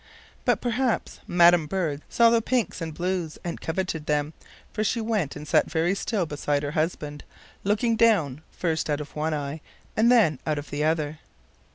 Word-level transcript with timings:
But 0.45 0.61
perhaps 0.61 1.19
madam 1.27 1.67
bird 1.67 2.01
saw 2.09 2.31
the 2.31 2.41
pinks 2.41 2.81
and 2.81 2.91
blues 2.91 3.37
and 3.43 3.61
coveted 3.61 4.07
them, 4.07 4.33
for 4.73 4.83
she 4.83 4.99
went 4.99 5.35
and 5.35 5.47
sat 5.47 5.69
very 5.69 5.93
still, 5.93 6.25
beside 6.25 6.63
her 6.63 6.71
husband, 6.71 7.23
looking 7.63 7.95
down, 7.97 8.41
first 8.49 8.89
out 8.89 8.99
of 8.99 9.15
one 9.15 9.35
eye 9.35 9.61
and 9.95 10.11
then 10.11 10.39
out 10.43 10.57
of 10.57 10.71
the 10.71 10.83
other. 10.83 11.19